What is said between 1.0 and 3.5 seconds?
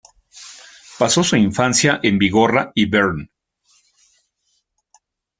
su infancia en Bigorra y Bearne.